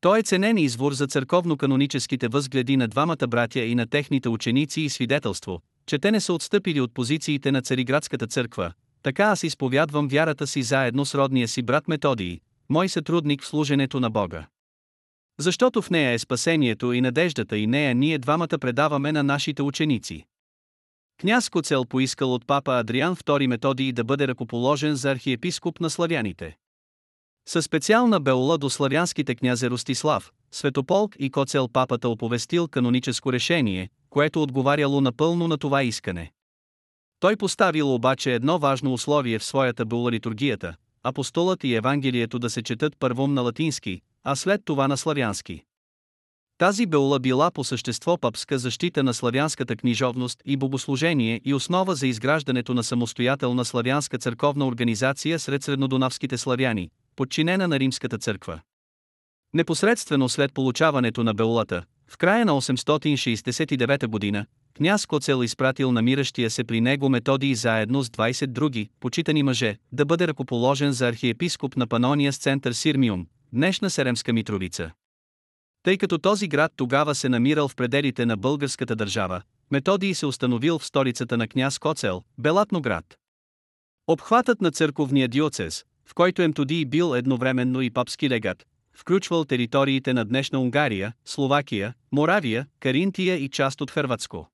Той 0.01 0.19
е 0.19 0.23
ценен 0.23 0.57
извор 0.57 0.93
за 0.93 1.07
църковно-каноническите 1.07 2.27
възгледи 2.27 2.77
на 2.77 2.87
двамата 2.87 3.27
братя 3.27 3.59
и 3.59 3.75
на 3.75 3.87
техните 3.87 4.29
ученици 4.29 4.81
и 4.81 4.89
свидетелство, 4.89 5.61
че 5.85 5.99
те 5.99 6.11
не 6.11 6.19
са 6.19 6.33
отстъпили 6.33 6.81
от 6.81 6.93
позициите 6.93 7.51
на 7.51 7.61
Цариградската 7.61 8.27
църква, 8.27 8.73
така 9.03 9.23
аз 9.23 9.43
изповядвам 9.43 10.07
вярата 10.07 10.47
си 10.47 10.63
заедно 10.63 11.05
с 11.05 11.15
родния 11.15 11.47
си 11.47 11.61
брат 11.61 11.87
Методий, 11.87 12.39
мой 12.69 12.89
сътрудник 12.89 13.43
в 13.43 13.47
служенето 13.47 13.99
на 13.99 14.09
Бога. 14.09 14.47
Защото 15.39 15.81
в 15.81 15.89
нея 15.89 16.11
е 16.11 16.19
спасението 16.19 16.93
и 16.93 17.01
надеждата 17.01 17.57
и 17.57 17.67
нея 17.67 17.95
ние 17.95 18.17
двамата 18.17 18.57
предаваме 18.61 19.11
на 19.11 19.23
нашите 19.23 19.61
ученици. 19.61 20.25
Княз 21.21 21.49
Коцел 21.49 21.85
поискал 21.85 22.33
от 22.33 22.47
папа 22.47 22.79
Адриан 22.79 23.15
II 23.15 23.47
Методий 23.47 23.91
да 23.91 24.03
бъде 24.03 24.27
ръкоположен 24.27 24.95
за 24.95 25.11
архиепископ 25.11 25.79
на 25.79 25.89
славяните. 25.89 26.57
Със 27.47 27.65
специална 27.65 28.19
беола 28.19 28.57
до 28.57 28.69
славянските 28.69 29.35
князе 29.35 29.69
Ростислав, 29.69 30.31
Светополк 30.51 31.15
и 31.19 31.29
Коцел 31.29 31.67
папата 31.67 32.09
оповестил 32.09 32.67
каноническо 32.67 33.33
решение, 33.33 33.89
което 34.09 34.43
отговаряло 34.43 35.01
напълно 35.01 35.47
на 35.47 35.57
това 35.57 35.83
искане. 35.83 36.31
Той 37.23 37.35
поставил 37.35 37.93
обаче 37.93 38.33
едно 38.33 38.59
важно 38.59 38.93
условие 38.93 39.39
в 39.39 39.43
своята 39.43 39.85
була 39.85 40.11
литургията– 40.11 40.75
апостолът 41.03 41.63
и 41.63 41.75
Евангелието 41.75 42.39
да 42.39 42.49
се 42.49 42.63
четат 42.63 42.93
първом 42.99 43.33
на 43.33 43.41
латински, 43.41 44.01
а 44.23 44.35
след 44.35 44.61
това 44.65 44.87
на 44.87 44.97
славянски. 44.97 45.63
Тази 46.57 46.85
беула 46.85 47.19
била 47.19 47.51
по 47.51 47.63
същество 47.63 48.17
папска 48.17 48.59
защита 48.59 49.03
на 49.03 49.13
славянската 49.13 49.75
книжовност 49.75 50.41
и 50.45 50.57
богослужение 50.57 51.41
и 51.45 51.53
основа 51.53 51.95
за 51.95 52.07
изграждането 52.07 52.73
на 52.73 52.83
самостоятелна 52.83 53.65
славянска 53.65 54.17
църковна 54.17 54.67
организация 54.67 55.39
сред 55.39 55.63
среднодонавските 55.63 56.37
славяни, 56.37 56.89
подчинена 57.15 57.67
на 57.67 57.79
Римската 57.79 58.17
църква. 58.17 58.59
Непосредствено 59.53 60.29
след 60.29 60.53
получаването 60.53 61.23
на 61.23 61.33
Беулата, 61.33 61.83
в 62.07 62.17
края 62.17 62.45
на 62.45 62.51
869 62.61 64.07
година, 64.07 64.45
княз 64.77 65.05
Коцел 65.05 65.43
изпратил 65.43 65.91
намиращия 65.91 66.49
се 66.49 66.63
при 66.63 66.81
него 66.81 67.09
Методий 67.09 67.55
заедно 67.55 68.03
с 68.03 68.09
20 68.09 68.47
други, 68.47 68.89
почитани 68.99 69.43
мъже, 69.43 69.77
да 69.91 70.05
бъде 70.05 70.27
ръкоположен 70.27 70.91
за 70.91 71.07
архиепископ 71.07 71.77
на 71.77 71.87
Панония 71.87 72.33
с 72.33 72.37
център 72.37 72.71
Сирмиум, 72.71 73.27
днешна 73.53 73.89
Серемска 73.89 74.33
Митровица. 74.33 74.91
Тъй 75.83 75.97
като 75.97 76.17
този 76.17 76.47
град 76.47 76.71
тогава 76.75 77.15
се 77.15 77.29
намирал 77.29 77.67
в 77.67 77.75
пределите 77.75 78.25
на 78.25 78.37
българската 78.37 78.95
държава, 78.95 79.41
Методий 79.71 80.13
се 80.13 80.25
установил 80.25 80.79
в 80.79 80.85
столицата 80.85 81.37
на 81.37 81.47
княз 81.47 81.79
Коцел, 81.79 82.23
Белатно 82.37 82.81
град. 82.81 83.05
Обхватът 84.07 84.61
на 84.61 84.71
църковния 84.71 85.27
диоцез, 85.27 85.83
в 86.05 86.13
който 86.13 86.41
Емтодий 86.41 86.85
бил 86.85 87.15
едновременно 87.15 87.81
и 87.81 87.89
папски 87.89 88.29
легат, 88.29 88.65
включвал 88.93 89.45
териториите 89.45 90.13
на 90.13 90.25
днешна 90.25 90.59
Унгария, 90.59 91.13
Словакия, 91.25 91.93
Моравия, 92.11 92.67
Каринтия 92.79 93.35
и 93.35 93.49
част 93.49 93.81
от 93.81 93.91
Хърватско. 93.91 94.52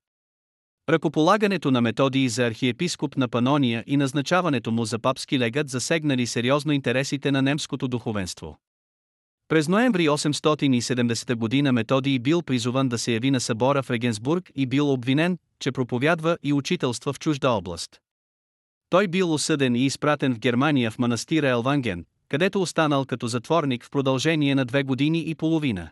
Ръкополагането 0.90 1.70
на 1.70 1.80
Методий 1.80 2.28
за 2.28 2.46
архиепископ 2.46 3.16
на 3.16 3.28
Панония 3.28 3.84
и 3.86 3.96
назначаването 3.96 4.72
му 4.72 4.84
за 4.84 4.98
папски 4.98 5.38
легат 5.38 5.68
засегнали 5.68 6.26
сериозно 6.26 6.72
интересите 6.72 7.32
на 7.32 7.42
немското 7.42 7.88
духовенство. 7.88 8.58
През 9.48 9.68
ноември 9.68 10.08
870 10.08 11.34
година 11.34 11.72
Методий 11.72 12.18
бил 12.18 12.42
призован 12.42 12.88
да 12.88 12.98
се 12.98 13.12
яви 13.12 13.30
на 13.30 13.40
събора 13.40 13.82
в 13.82 13.90
Регенсбург 13.90 14.50
и 14.54 14.66
бил 14.66 14.92
обвинен, 14.92 15.38
че 15.60 15.72
проповядва 15.72 16.38
и 16.42 16.52
учителства 16.52 17.12
в 17.12 17.18
чужда 17.18 17.50
област. 17.50 18.00
Той 18.88 19.08
бил 19.08 19.32
осъден 19.32 19.76
и 19.76 19.86
изпратен 19.86 20.34
в 20.34 20.38
Германия 20.38 20.90
в 20.90 20.98
манастира 20.98 21.48
Елванген, 21.48 22.04
където 22.28 22.62
останал 22.62 23.04
като 23.04 23.26
затворник 23.26 23.84
в 23.84 23.90
продължение 23.90 24.54
на 24.54 24.64
две 24.64 24.82
години 24.82 25.24
и 25.26 25.34
половина. 25.34 25.90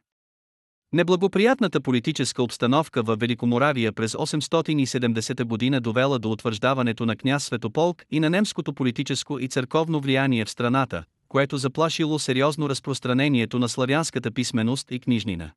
Неблагоприятната 0.92 1.80
политическа 1.80 2.42
обстановка 2.42 3.02
в 3.02 3.16
Великоморавия 3.16 3.92
през 3.92 4.12
870 4.12 5.44
година 5.44 5.80
довела 5.80 6.18
до 6.18 6.30
утвърждаването 6.30 7.06
на 7.06 7.16
княз 7.16 7.44
Светополк 7.44 8.04
и 8.10 8.20
на 8.20 8.30
немското 8.30 8.72
политическо 8.72 9.38
и 9.38 9.48
църковно 9.48 10.00
влияние 10.00 10.44
в 10.44 10.50
страната, 10.50 11.04
което 11.28 11.56
заплашило 11.56 12.18
сериозно 12.18 12.68
разпространението 12.68 13.58
на 13.58 13.68
славянската 13.68 14.30
писменост 14.30 14.90
и 14.90 15.00
книжнина. 15.00 15.50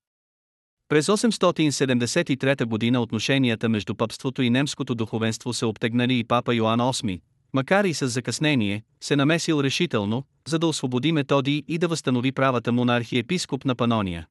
През 0.90 1.08
873 1.08 2.66
година 2.66 3.02
отношенията 3.02 3.70
между 3.70 3.96
папството 3.96 4.42
и 4.42 4.50
немското 4.50 4.96
духовенство 4.96 5.54
се 5.54 5.66
обтегнали 5.66 6.20
и 6.20 6.24
папа 6.24 6.56
Йоан 6.56 6.80
VIII, 6.80 7.22
макар 7.54 7.86
и 7.86 7.94
с 7.94 8.08
закъснение, 8.08 8.84
се 9.02 9.16
намесил 9.16 9.62
решително, 9.64 10.24
за 10.48 10.60
да 10.60 10.68
освободи 10.68 11.12
Методий 11.12 11.64
и 11.68 11.78
да 11.78 11.88
възстанови 11.88 12.32
правата 12.32 12.72
му 12.72 12.86
на 12.86 12.98
архиепископ 12.98 13.66
на 13.66 13.76
Панония. 13.76 14.28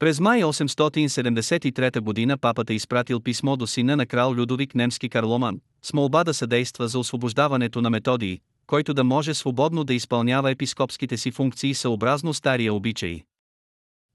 През 0.00 0.20
май 0.20 0.42
873 0.42 2.00
година 2.00 2.38
папата 2.38 2.74
изпратил 2.74 3.20
писмо 3.20 3.56
до 3.56 3.66
сина 3.66 3.96
на 3.96 4.06
крал 4.06 4.34
Людовик 4.34 4.74
немски 4.74 5.08
Карломан, 5.08 5.60
с 5.82 5.92
молба 5.92 6.24
да 6.24 6.34
съдейства 6.34 6.88
за 6.88 6.98
освобождаването 6.98 7.80
на 7.80 7.90
Методий, 7.90 8.38
който 8.66 8.94
да 8.94 9.04
може 9.04 9.34
свободно 9.34 9.84
да 9.84 9.94
изпълнява 9.94 10.50
епископските 10.50 11.16
си 11.16 11.30
функции 11.30 11.74
съобразно 11.74 12.34
стария 12.34 12.74
обичай. 12.74 13.22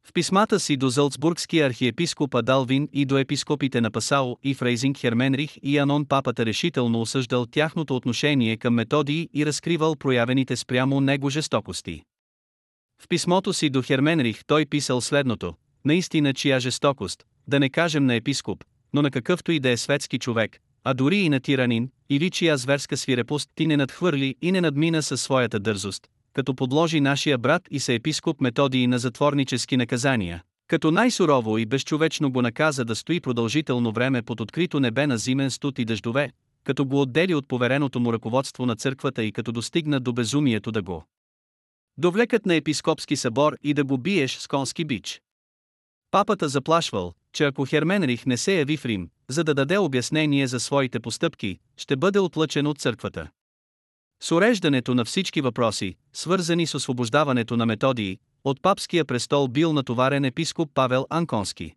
В 0.08 0.14
писмата 0.14 0.60
си 0.60 0.78
до 0.78 0.90
Зълцбургския 0.90 1.68
архиепископ 1.68 2.36
Адалвин 2.36 2.90
и 2.94 3.06
до 3.06 3.18
епископите 3.18 3.82
на 3.82 3.92
Пасао 3.92 4.38
и 4.44 4.54
Фрейзинг 4.54 4.98
Херменрих 4.98 5.52
и 5.64 5.78
Анон 5.78 6.06
папата 6.06 6.46
решително 6.46 7.02
осъждал 7.02 7.46
тяхното 7.46 7.96
отношение 7.96 8.58
към 8.58 8.74
методии 8.74 9.30
и 9.34 9.46
разкривал 9.46 9.96
проявените 9.96 10.56
спрямо 10.56 11.02
него 11.02 11.30
жестокости. 11.30 12.04
В 13.02 13.08
писмото 13.08 13.54
си 13.54 13.70
до 13.70 13.82
Херменрих 13.82 14.46
той 14.48 14.66
писал 14.66 15.02
следното, 15.02 15.54
наистина 15.86 16.34
чия 16.34 16.60
жестокост, 16.60 17.24
да 17.48 17.60
не 17.60 17.70
кажем 17.70 18.06
на 18.06 18.16
епископ, 18.16 18.64
но 18.94 19.02
на 19.02 19.12
какъвто 19.12 19.52
и 19.52 19.60
да 19.60 19.70
е 19.70 19.78
светски 19.78 20.20
човек, 20.20 20.60
а 20.84 20.94
дори 20.94 21.18
и 21.18 21.30
на 21.30 21.40
тиранин, 21.40 21.90
или 22.10 22.30
чия 22.30 22.58
зверска 22.58 22.98
свирепост 22.98 23.50
ти 23.56 23.68
не 23.68 23.78
надхвърли 23.78 24.36
и 24.42 24.52
не 24.52 24.62
надмина 24.62 25.04
със 25.04 25.22
своята 25.22 25.60
дързост, 25.60 26.08
като 26.34 26.56
подложи 26.56 27.00
нашия 27.02 27.38
брат 27.38 27.62
и 27.72 27.80
съепископ 27.80 28.42
методии 28.42 28.88
на 28.88 29.00
затворнически 29.00 29.78
наказания, 29.78 30.44
като 30.68 30.92
най-сурово 30.92 31.58
и 31.58 31.66
безчовечно 31.66 32.32
го 32.32 32.42
наказа 32.42 32.86
да 32.86 32.96
стои 32.96 33.22
продължително 33.22 33.92
време 33.92 34.22
под 34.22 34.42
открито 34.42 34.80
небе 34.80 35.08
на 35.08 35.18
зимен 35.18 35.52
студ 35.52 35.80
и 35.80 35.86
дъждове, 35.86 36.32
като 36.64 36.86
го 36.86 37.02
отдели 37.02 37.36
от 37.36 37.48
повереното 37.48 38.00
му 38.00 38.14
ръководство 38.14 38.66
на 38.66 38.76
църквата 38.76 39.24
и 39.24 39.32
като 39.32 39.52
достигна 39.52 40.00
до 40.00 40.14
безумието 40.14 40.72
да 40.72 40.82
го 40.82 41.06
довлекат 41.98 42.46
на 42.46 42.56
епископски 42.56 43.16
събор 43.16 43.58
и 43.64 43.74
да 43.74 43.84
го 43.84 43.98
биеш 43.98 44.38
с 44.38 44.48
конски 44.48 44.86
бич. 44.86 45.22
Папата 46.16 46.50
заплашвал, 46.50 47.14
че 47.34 47.44
ако 47.44 47.66
Херменрих 47.66 48.26
не 48.26 48.38
се 48.38 48.58
яви 48.58 48.78
в 48.78 48.86
Рим, 48.86 49.10
за 49.30 49.44
да 49.44 49.54
даде 49.54 49.78
обяснение 49.78 50.48
за 50.48 50.60
своите 50.60 51.00
постъпки, 51.00 51.60
ще 51.78 51.96
бъде 51.96 52.20
отлъчен 52.20 52.68
от 52.68 52.80
църквата. 52.80 53.30
С 54.24 54.32
уреждането 54.32 54.96
на 54.96 55.06
всички 55.06 55.42
въпроси, 55.42 55.96
свързани 56.14 56.68
с 56.68 56.76
освобождаването 56.76 57.58
на 57.58 57.66
методии, 57.66 58.20
от 58.44 58.62
папския 58.62 59.06
престол 59.06 59.48
бил 59.48 59.74
натоварен 59.74 60.26
епископ 60.26 60.70
Павел 60.74 61.06
Анконски. 61.10 61.76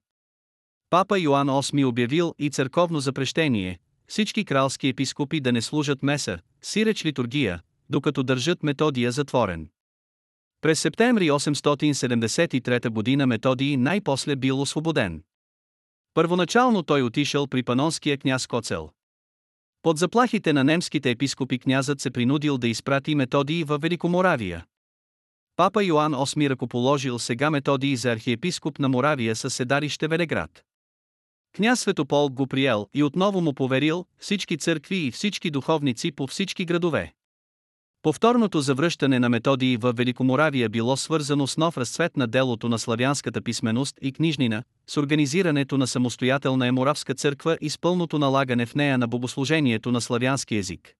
Папа 0.90 1.18
Йоан 1.18 1.48
VIII 1.48 1.88
обявил 1.88 2.34
и 2.38 2.50
църковно 2.50 3.00
запрещение, 3.00 3.78
всички 4.06 4.44
кралски 4.44 4.88
епископи 4.88 5.40
да 5.40 5.52
не 5.52 5.62
служат 5.62 6.02
меса, 6.02 6.38
сиреч 6.62 7.04
литургия, 7.04 7.60
докато 7.90 8.22
държат 8.22 8.62
методия 8.62 9.12
затворен. 9.12 9.68
През 10.60 10.80
септември 10.80 11.30
873 11.30 12.88
година 12.88 13.26
Методий 13.26 13.76
най-после 13.76 14.36
бил 14.36 14.60
освободен. 14.60 15.22
Първоначално 16.14 16.82
той 16.82 17.02
отишъл 17.02 17.46
при 17.46 17.62
панонския 17.62 18.18
княз 18.18 18.46
Коцел. 18.46 18.90
Под 19.82 19.98
заплахите 19.98 20.52
на 20.52 20.64
немските 20.64 21.10
епископи 21.10 21.58
князът 21.58 22.00
се 22.00 22.10
принудил 22.10 22.58
да 22.58 22.68
изпрати 22.68 23.14
Методий 23.14 23.64
във 23.64 23.80
Великоморавия. 23.82 24.64
Папа 25.56 25.84
Йоан 25.84 26.12
VIII 26.12 26.50
ръкоположил 26.50 27.18
сега 27.18 27.50
Методий 27.50 27.96
за 27.96 28.12
архиепископ 28.12 28.78
на 28.78 28.88
Моравия 28.88 29.36
със 29.36 29.54
седалище 29.54 30.08
Велеград. 30.08 30.64
Княз 31.56 31.80
Светопол 31.80 32.28
го 32.28 32.46
приел 32.46 32.88
и 32.94 33.02
отново 33.02 33.40
му 33.40 33.54
поверил 33.54 34.06
всички 34.18 34.58
църкви 34.58 34.96
и 34.96 35.10
всички 35.10 35.50
духовници 35.50 36.12
по 36.12 36.26
всички 36.26 36.64
градове. 36.64 37.12
Повторното 38.08 38.60
завръщане 38.60 39.18
на 39.18 39.28
методии 39.28 39.76
в 39.76 39.92
Великоморавия 39.92 40.68
било 40.68 40.96
свързано 40.96 41.46
с 41.46 41.56
нов 41.56 41.78
разцвет 41.78 42.16
на 42.16 42.26
делото 42.26 42.68
на 42.68 42.78
славянската 42.78 43.42
писменост 43.42 43.98
и 44.02 44.12
книжнина, 44.12 44.62
с 44.86 44.96
организирането 44.96 45.78
на 45.78 45.86
самостоятелна 45.86 46.66
еморавска 46.66 47.14
църква 47.14 47.58
и 47.60 47.70
с 47.70 47.78
пълното 47.78 48.18
налагане 48.18 48.66
в 48.66 48.74
нея 48.74 48.98
на 48.98 49.08
богослужението 49.08 49.92
на 49.92 50.00
славянски 50.00 50.56
език. 50.56 50.94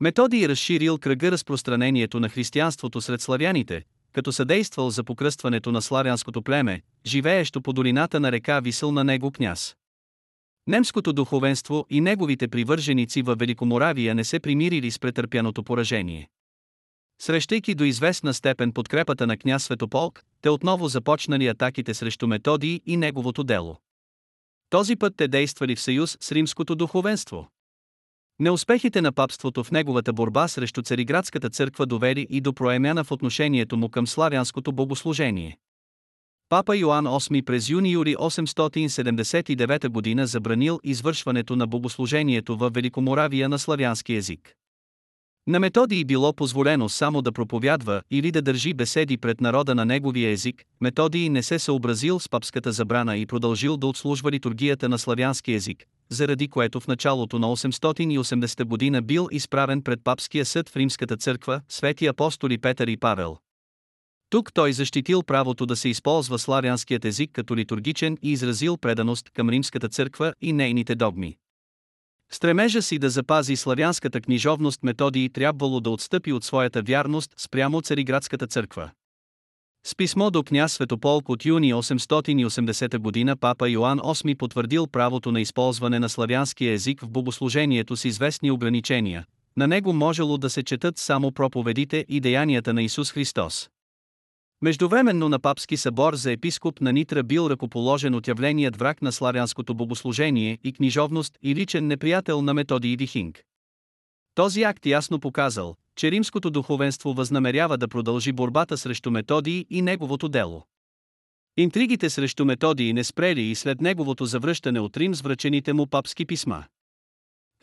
Методий 0.00 0.48
разширил 0.48 0.98
кръга 0.98 1.30
разпространението 1.30 2.20
на 2.20 2.28
християнството 2.28 3.00
сред 3.00 3.20
славяните, 3.20 3.82
като 4.12 4.32
съдействал 4.32 4.90
за 4.90 5.04
покръстването 5.04 5.72
на 5.72 5.82
славянското 5.82 6.42
племе, 6.42 6.82
живеещо 7.06 7.62
по 7.62 7.72
долината 7.72 8.20
на 8.20 8.32
река 8.32 8.60
Висъл 8.60 8.92
на 8.92 9.04
него 9.04 9.30
княз. 9.30 9.76
Немското 10.66 11.12
духовенство 11.12 11.86
и 11.90 12.00
неговите 12.00 12.48
привърженици 12.48 13.22
във 13.22 13.38
Великоморавия 13.38 14.14
не 14.14 14.24
се 14.24 14.40
примирили 14.40 14.90
с 14.90 14.98
претърпяното 14.98 15.62
поражение. 15.62 16.28
Срещайки 17.22 17.74
до 17.74 17.84
известна 17.84 18.34
степен 18.34 18.72
подкрепата 18.72 19.26
на 19.26 19.36
княз 19.36 19.64
Светополк, 19.64 20.22
те 20.40 20.50
отново 20.50 20.88
започнали 20.88 21.46
атаките 21.46 21.94
срещу 21.94 22.26
Методий 22.26 22.80
и 22.86 22.96
неговото 22.96 23.44
дело. 23.44 23.76
Този 24.70 24.96
път 24.96 25.16
те 25.16 25.28
действали 25.28 25.76
в 25.76 25.80
съюз 25.80 26.18
с 26.20 26.32
римското 26.32 26.74
духовенство. 26.74 27.48
Неуспехите 28.38 29.00
на 29.00 29.12
папството 29.12 29.64
в 29.64 29.70
неговата 29.70 30.12
борба 30.12 30.48
срещу 30.48 30.82
Цариградската 30.82 31.50
църква 31.50 31.86
довели 31.86 32.26
и 32.30 32.40
до 32.40 32.52
проемяна 32.52 33.04
в 33.04 33.12
отношението 33.12 33.76
му 33.76 33.88
към 33.88 34.06
славянското 34.06 34.72
богослужение. 34.72 35.58
Папа 36.52 36.76
Йоан 36.76 37.06
VIII 37.06 37.44
през 37.44 37.68
юни-юли 37.68 38.16
879 38.16 39.88
година 39.88 40.26
забранил 40.26 40.80
извършването 40.84 41.56
на 41.56 41.66
богослужението 41.66 42.56
в 42.56 42.70
Великоморавия 42.74 43.48
на 43.48 43.58
славянски 43.58 44.14
език. 44.14 44.54
На 45.46 45.60
Методий 45.60 46.04
било 46.04 46.32
позволено 46.32 46.88
само 46.88 47.22
да 47.22 47.32
проповядва 47.32 48.02
или 48.10 48.30
да 48.30 48.42
държи 48.42 48.74
беседи 48.74 49.16
пред 49.16 49.40
народа 49.40 49.74
на 49.74 49.84
неговия 49.84 50.30
език, 50.30 50.62
Методий 50.80 51.28
не 51.28 51.42
се 51.42 51.58
съобразил 51.58 52.20
с 52.20 52.28
папската 52.28 52.72
забрана 52.72 53.16
и 53.16 53.26
продължил 53.26 53.76
да 53.76 53.86
отслужва 53.86 54.30
литургията 54.30 54.88
на 54.88 54.98
славянски 54.98 55.52
език, 55.52 55.84
заради 56.08 56.48
което 56.48 56.80
в 56.80 56.86
началото 56.86 57.38
на 57.38 57.46
880 57.46 58.64
година 58.64 59.02
бил 59.02 59.28
изправен 59.30 59.82
пред 59.82 60.00
папския 60.04 60.44
съд 60.44 60.68
в 60.68 60.76
Римската 60.76 61.16
църква, 61.16 61.60
свети 61.68 62.06
апостоли 62.06 62.58
Петър 62.58 62.88
и 62.88 62.96
Павел. 62.96 63.36
Тук 64.32 64.52
той 64.52 64.72
защитил 64.72 65.22
правото 65.22 65.66
да 65.66 65.76
се 65.76 65.88
използва 65.88 66.38
славянският 66.38 67.04
език 67.04 67.30
като 67.32 67.56
литургичен 67.56 68.18
и 68.22 68.32
изразил 68.32 68.76
преданост 68.76 69.30
към 69.30 69.50
Римската 69.50 69.88
църква 69.88 70.34
и 70.40 70.52
нейните 70.52 70.94
догми. 70.94 71.36
Стремежа 72.30 72.82
си 72.82 72.98
да 72.98 73.10
запази 73.10 73.56
славянската 73.56 74.20
книжовност 74.20 74.82
Методий 74.82 75.28
трябвало 75.28 75.80
да 75.80 75.90
отстъпи 75.90 76.32
от 76.32 76.44
своята 76.44 76.82
вярност 76.82 77.34
спрямо 77.36 77.82
Цариградската 77.82 78.46
църква. 78.46 78.90
С 79.86 79.96
писмо 79.96 80.30
до 80.30 80.42
княз 80.42 80.72
Светополк 80.72 81.28
от 81.28 81.44
юни 81.44 81.74
880 81.74 82.98
година 82.98 83.36
папа 83.36 83.70
Йоан 83.70 83.98
VIII 83.98 84.36
потвърдил 84.36 84.86
правото 84.86 85.32
на 85.32 85.40
използване 85.40 85.98
на 85.98 86.08
славянския 86.08 86.72
език 86.72 87.00
в 87.00 87.10
богослужението 87.10 87.96
с 87.96 88.04
известни 88.04 88.50
ограничения. 88.50 89.24
На 89.56 89.66
него 89.66 89.92
можело 89.92 90.38
да 90.38 90.50
се 90.50 90.62
четат 90.62 90.98
само 90.98 91.32
проповедите 91.32 92.06
и 92.08 92.20
деянията 92.20 92.74
на 92.74 92.82
Исус 92.82 93.12
Христос. 93.12 93.68
Междувременно 94.62 95.28
на 95.28 95.38
папски 95.38 95.76
събор 95.76 96.14
за 96.14 96.32
епископ 96.32 96.80
на 96.80 96.92
Нитра 96.92 97.22
бил 97.22 97.50
ръкоположен 97.50 98.14
отявленият 98.14 98.76
враг 98.76 99.02
на 99.02 99.12
славянското 99.12 99.74
богослужение 99.74 100.58
и 100.64 100.72
книжовност 100.72 101.38
и 101.42 101.54
личен 101.54 101.86
неприятел 101.86 102.42
на 102.42 102.54
Методий 102.54 102.96
Дихинг. 102.96 103.44
Този 104.34 104.62
акт 104.62 104.86
ясно 104.86 105.20
показал, 105.20 105.76
че 105.96 106.10
римското 106.10 106.50
духовенство 106.50 107.14
възнамерява 107.14 107.78
да 107.78 107.88
продължи 107.88 108.32
борбата 108.32 108.78
срещу 108.78 109.10
Методий 109.10 109.66
и 109.70 109.82
неговото 109.82 110.28
дело. 110.28 110.66
Интригите 111.56 112.10
срещу 112.10 112.44
Методий 112.44 112.92
не 112.92 113.04
спрели 113.04 113.42
и 113.42 113.54
след 113.54 113.80
неговото 113.80 114.24
завръщане 114.24 114.80
от 114.80 114.96
Рим 114.96 115.14
с 115.14 115.20
връчените 115.20 115.72
му 115.72 115.86
папски 115.86 116.24
писма. 116.24 116.64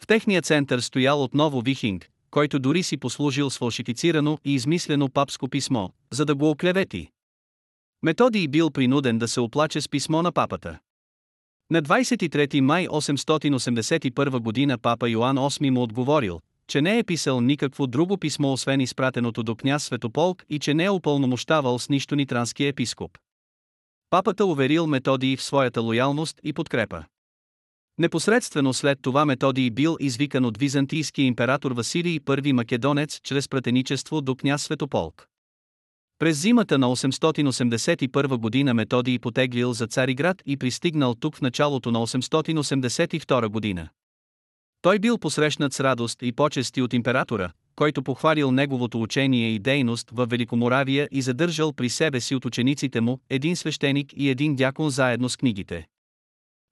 В 0.02 0.08
техния 0.08 0.42
център 0.42 0.80
стоял 0.80 1.24
отново 1.24 1.62
Вихинг, 1.62 2.10
който 2.32 2.60
дори 2.60 2.84
си 2.84 2.98
послужил 2.98 3.50
с 3.50 3.58
фалшифицирано 3.58 4.38
и 4.46 4.54
измислено 4.54 5.10
папско 5.10 5.48
писмо, 5.48 5.90
за 6.12 6.26
да 6.26 6.36
го 6.36 6.50
оклевети. 6.50 7.10
Методий 8.04 8.48
бил 8.48 8.72
принуден 8.72 9.20
да 9.20 9.28
се 9.28 9.40
оплаче 9.40 9.82
с 9.82 9.90
писмо 9.90 10.22
на 10.22 10.32
папата. 10.32 10.80
На 11.72 11.84
23 11.84 12.60
май 12.60 12.88
881 12.88 14.40
година 14.40 14.78
папа 14.78 15.10
Йоан 15.10 15.38
VIII 15.38 15.70
му 15.70 15.84
отговорил, 15.84 16.40
че 16.68 16.82
не 16.82 17.00
е 17.00 17.04
писал 17.04 17.42
никакво 17.42 17.88
друго 17.88 18.18
писмо 18.18 18.54
освен 18.54 18.82
изпратеното 18.82 19.44
до 19.44 19.56
княз 19.56 19.84
Светополк 19.84 20.46
и 20.50 20.60
че 20.60 20.74
не 20.74 20.84
е 20.84 20.90
упълномощавал 20.90 21.80
с 21.80 21.90
нищо 21.90 22.16
нитранския 22.16 22.68
епископ. 22.68 23.18
Папата 24.10 24.46
уверил 24.46 24.88
Методий 24.88 25.38
в 25.38 25.44
своята 25.44 25.82
лоялност 25.82 26.40
и 26.44 26.54
подкрепа. 26.54 27.04
Непосредствено 28.00 28.74
след 28.74 29.00
това 29.02 29.26
Методий 29.26 29.70
бил 29.70 29.98
извикан 30.00 30.46
от 30.46 30.58
византийския 30.58 31.26
император 31.26 31.72
Василий 31.72 32.20
I 32.20 32.52
Македонец 32.52 33.20
чрез 33.24 33.50
пратеничество 33.50 34.22
до 34.22 34.36
княз 34.36 34.62
Светополк. 34.62 35.28
През 36.20 36.42
зимата 36.42 36.78
на 36.78 36.88
881 36.88 38.38
година 38.38 38.74
Методий 38.74 39.20
потеглил 39.20 39.74
за 39.74 39.88
Цариград 39.88 40.42
и 40.46 40.58
пристигнал 40.58 41.16
тук 41.16 41.36
в 41.36 41.42
началото 41.42 41.92
на 41.92 42.00
882 42.08 43.48
година. 43.48 43.90
Той 44.82 45.00
бил 45.00 45.18
посрещнат 45.18 45.74
с 45.74 45.80
радост 45.80 46.22
и 46.22 46.32
почести 46.32 46.82
от 46.82 46.94
императора, 46.94 47.52
който 47.76 48.04
похвалил 48.04 48.52
неговото 48.52 49.02
учение 49.02 49.50
и 49.50 49.60
дейност 49.60 50.10
в 50.12 50.26
Великоморавия 50.26 51.10
и 51.12 51.22
задържал 51.22 51.74
при 51.74 51.90
себе 51.90 52.20
си 52.20 52.36
от 52.36 52.46
учениците 52.46 53.02
му 53.02 53.20
един 53.30 53.56
свещеник 53.56 54.14
и 54.16 54.30
един 54.30 54.56
дякон 54.56 54.90
заедно 54.90 55.30
с 55.30 55.38
книгите. 55.38 55.88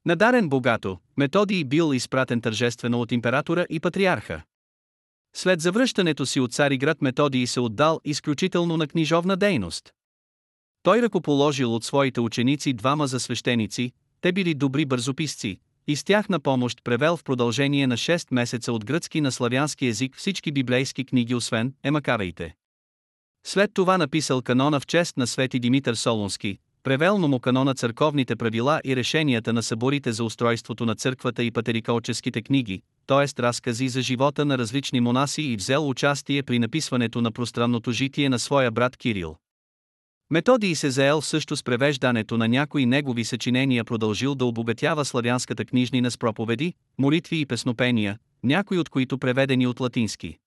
Надарен 0.06 0.50
богато, 0.50 0.98
Методий 1.18 1.64
бил 1.64 1.94
изпратен 1.94 2.42
тържествено 2.42 3.02
от 3.02 3.12
императора 3.12 3.66
и 3.70 3.80
патриарха. 3.80 4.44
След 5.36 5.62
завръщането 5.62 6.26
си 6.26 6.40
от 6.40 6.54
Цариград 6.54 7.02
Методий 7.02 7.48
се 7.48 7.60
отдал 7.60 8.00
изключително 8.06 8.78
на 8.78 8.88
книжовна 8.88 9.38
дейност. 9.38 9.94
Той 10.84 11.02
ръкоположил 11.02 11.76
от 11.76 11.84
своите 11.84 12.22
ученици 12.22 12.74
двама 12.74 13.08
за 13.08 13.20
свещеници, 13.20 13.92
те 14.22 14.32
били 14.32 14.54
добри 14.54 14.86
бързописци, 14.86 15.60
и 15.88 15.96
с 15.96 16.04
тях 16.04 16.30
на 16.30 16.40
помощ 16.40 16.84
превел 16.84 17.18
в 17.18 17.24
продължение 17.24 17.88
на 17.88 17.98
6 17.98 18.28
месеца 18.32 18.74
от 18.74 18.86
гръцки 18.86 19.22
на 19.22 19.32
славянски 19.32 19.86
език 19.86 20.16
всички 20.18 20.52
библейски 20.52 21.06
книги 21.06 21.36
освен 21.36 21.74
Емакавейте. 21.84 22.56
След 23.46 23.74
това 23.74 23.98
написал 23.98 24.42
канона 24.42 24.80
в 24.80 24.86
чест 24.86 25.18
на 25.18 25.28
Свети 25.28 25.60
Димитър 25.60 25.96
Солунски, 25.96 26.58
превел 26.88 27.17
му 27.17 27.39
канона 27.39 27.73
църковните 27.73 28.36
правила 28.36 28.82
и 28.86 28.95
решенията 28.95 29.54
на 29.54 29.63
съборите 29.63 30.12
за 30.12 30.23
устройството 30.23 30.86
на 30.86 30.95
църквата 30.95 31.43
и 31.43 31.52
патерикалческите 31.52 32.41
книги, 32.41 32.82
т.е. 33.08 33.41
разкази 33.41 33.89
за 33.89 34.02
живота 34.02 34.45
на 34.45 34.58
различни 34.58 35.00
монаси 35.00 35.41
и 35.41 35.56
взел 35.56 35.89
участие 35.89 36.43
при 36.43 36.60
написването 36.60 37.21
на 37.21 37.32
пространното 37.32 37.91
житие 37.91 38.30
на 38.30 38.39
своя 38.39 38.71
брат 38.71 38.97
Кирил. 38.97 39.36
Методий 40.30 40.76
се 40.76 40.89
заел 40.89 41.21
също 41.21 41.56
с 41.56 41.63
превеждането 41.63 42.38
на 42.38 42.47
някои 42.47 42.86
негови 42.86 43.23
съчинения 43.23 43.84
продължил 43.84 44.36
да 44.36 44.45
обогатява 44.45 45.06
славянската 45.06 45.65
книжнина 45.65 46.12
с 46.12 46.17
проповеди, 46.17 46.73
молитви 46.97 47.39
и 47.39 47.45
песнопения, 47.45 48.17
някои 48.43 48.80
от 48.80 48.89
които 48.89 49.17
преведени 49.17 49.67
от 49.67 49.80
латински. 49.80 50.38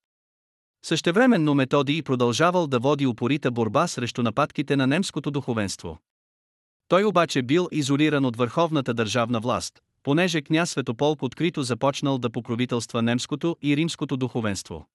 Същевременно 0.84 1.54
Методий 1.54 2.02
продължавал 2.02 2.66
да 2.66 2.78
води 2.78 3.06
упорита 3.06 3.50
борба 3.50 3.86
срещу 3.86 4.22
нападките 4.22 4.76
на 4.76 4.86
немското 4.86 5.30
духовенство. 5.30 5.98
Той 6.90 7.04
обаче 7.04 7.42
бил 7.42 7.68
изолиран 7.72 8.24
от 8.24 8.36
върховната 8.36 8.94
държавна 8.94 9.40
власт, 9.40 9.80
понеже 10.02 10.42
княз 10.42 10.70
Светополк 10.70 11.22
открито 11.22 11.62
започнал 11.62 12.18
да 12.18 12.30
покровителства 12.30 13.02
немското 13.02 13.56
и 13.62 13.76
римското 13.76 14.16
духовенство. 14.16 14.86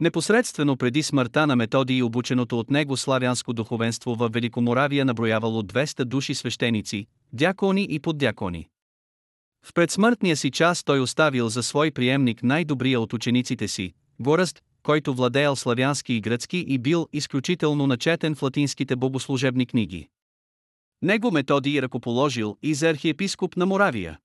Непосредствено 0.00 0.76
преди 0.76 1.02
смъртта 1.02 1.46
на 1.46 1.56
Методий 1.56 1.96
и 1.96 2.02
обученото 2.02 2.58
от 2.58 2.70
него 2.70 2.96
славянско 2.96 3.52
духовенство 3.52 4.14
в 4.14 4.28
Великоморавия 4.28 5.04
наброявало 5.04 5.62
200 5.62 6.04
души 6.04 6.34
свещеници, 6.34 7.06
дякони 7.32 7.86
и 7.90 8.00
поддякони. 8.00 8.68
В 9.66 9.72
предсмъртния 9.74 10.36
си 10.36 10.50
час 10.50 10.84
той 10.84 11.00
оставил 11.00 11.48
за 11.48 11.62
свой 11.62 11.90
приемник 11.90 12.42
най-добрия 12.42 13.00
от 13.00 13.12
учениците 13.12 13.68
си, 13.68 13.94
Гораст, 14.20 14.62
който 14.82 15.14
владеял 15.14 15.56
славянски 15.56 16.14
и 16.14 16.20
гръцки 16.20 16.64
и 16.68 16.78
бил 16.78 17.08
изключително 17.12 17.86
начетен 17.86 18.34
в 18.34 18.42
латинските 18.42 18.96
богослужебни 18.96 19.66
книги. 19.66 20.08
Него 21.02 21.30
Методий 21.30 21.82
ръкоположил 21.82 22.56
и 22.62 22.74
за 22.74 22.90
архиепископ 22.90 23.56
на 23.56 23.66
Моравия. 23.66 24.18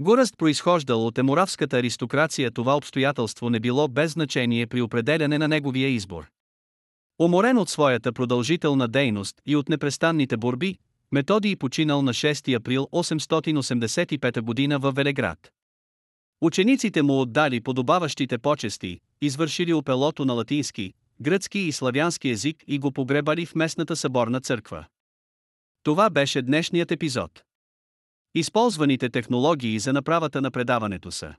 Гораст 0.00 0.38
произхождал 0.38 1.06
от 1.06 1.18
еморавската 1.18 1.78
аристокрация 1.78 2.50
това 2.50 2.76
обстоятелство 2.76 3.50
не 3.50 3.60
било 3.60 3.88
без 3.88 4.12
значение 4.12 4.66
при 4.66 4.82
определяне 4.82 5.38
на 5.38 5.48
неговия 5.48 5.88
избор. 5.88 6.30
Уморен 7.18 7.58
от 7.58 7.68
своята 7.68 8.12
продължителна 8.12 8.88
дейност 8.88 9.36
и 9.46 9.56
от 9.56 9.68
непрестанните 9.68 10.36
борби, 10.36 10.78
Методий 11.12 11.56
починал 11.56 12.02
на 12.02 12.12
6 12.12 12.56
април 12.56 12.88
885 12.92 14.40
година 14.40 14.78
в 14.78 14.92
Велеград. 14.92 15.50
Учениците 16.40 17.02
му 17.02 17.20
отдали 17.20 17.60
подобаващите 17.60 18.38
почести, 18.38 19.00
извършили 19.20 19.72
опелото 19.72 20.24
на 20.24 20.32
латински, 20.32 20.92
гръцки 21.20 21.58
и 21.58 21.72
славянски 21.72 22.28
език 22.28 22.64
и 22.66 22.78
го 22.78 22.92
погребали 22.92 23.46
в 23.46 23.54
местната 23.54 23.96
съборна 23.96 24.40
църква. 24.40 24.86
Това 25.82 26.10
беше 26.10 26.42
днешният 26.42 26.90
епизод. 26.90 27.42
Използваните 28.34 29.10
технологии 29.10 29.78
за 29.78 29.92
направата 29.92 30.40
на 30.40 30.50
предаването 30.50 31.10
са 31.12 31.34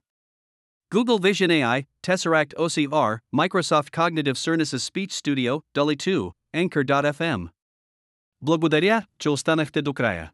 Google 0.93 1.19
Vision 1.19 1.49
AI, 1.49 1.85
Tesseract 2.03 2.53
OCR, 2.55 3.19
Microsoft 3.35 3.89
Cognitive 3.89 4.33
Services 4.33 4.91
Speech 4.91 5.11
Studio, 5.11 5.61
Dolly 5.75 5.95
2, 5.95 6.31
Anchor.fm. 6.55 7.49
Благодаря, 8.41 9.05
че 9.19 9.29
останахте 9.29 9.81
до 9.81 9.93
края. 9.93 10.31